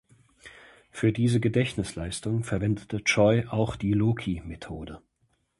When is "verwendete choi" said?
2.43-3.45